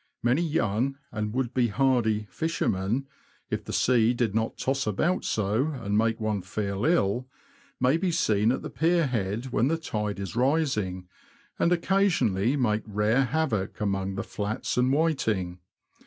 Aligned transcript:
Many 0.23 0.41
young, 0.41 0.97
and 1.11 1.31
would 1.35 1.53
be 1.53 1.67
hardy, 1.67 2.25
fishermen 2.31 3.05
(if 3.51 3.63
the 3.65 3.71
sea 3.71 4.15
did 4.15 4.33
not 4.33 4.57
toss 4.57 4.87
about 4.87 5.23
so, 5.23 5.67
and 5.73 5.95
make 5.95 6.19
one 6.19 6.41
feel 6.41 6.85
ill) 6.85 7.27
may 7.79 7.97
be 7.97 8.11
seen 8.11 8.51
at 8.51 8.63
the 8.63 8.71
pier 8.71 9.05
head 9.05 9.51
when 9.51 9.67
the 9.67 9.77
tide 9.77 10.19
is 10.19 10.35
rising, 10.35 11.07
and 11.59 11.71
occasionally 11.71 12.55
make 12.55 12.81
rare 12.87 13.25
havoc 13.25 13.79
among 13.79 14.15
the 14.15 14.23
flats 14.23 14.75
and 14.75 14.91
whiting. 14.91 15.59